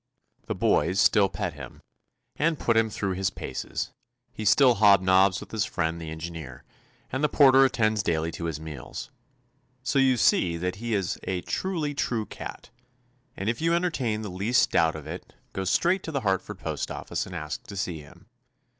"The 0.47 0.55
boys" 0.55 0.99
still 0.99 1.29
pet 1.29 1.53
him, 1.53 1.83
and 2.35 2.57
put 2.57 2.75
him 2.75 2.89
through 2.89 3.11
his 3.11 3.29
"paces"; 3.29 3.91
he 4.33 4.45
still 4.45 4.73
hobnobs 4.77 5.39
with 5.39 5.51
his 5.51 5.63
friend 5.63 6.01
the 6.01 6.09
engineer, 6.09 6.63
and 7.11 7.23
the 7.23 7.29
porter 7.29 7.63
attends 7.65 8.01
daily 8.01 8.31
to 8.31 8.45
his 8.45 8.59
meals; 8.59 9.11
so 9.83 9.99
you 9.99 10.17
see 10.17 10.57
that 10.57 10.77
he 10.77 10.95
is 10.95 11.19
a 11.25 11.41
"truly 11.41 11.93
true" 11.93 12.25
cat, 12.25 12.71
and 13.37 13.47
if 13.47 13.61
you 13.61 13.75
entertain 13.75 14.23
the 14.23 14.29
least 14.29 14.71
doubt 14.71 14.95
of 14.95 15.05
it 15.05 15.35
go 15.53 15.65
straight 15.65 16.01
to 16.01 16.11
the 16.11 16.21
Hartford 16.21 16.57
post 16.57 16.89
office 16.89 17.27
and 17.27 17.35
ask 17.35 17.61
to 17.67 17.77
see 17.77 17.99
him. 17.99 18.25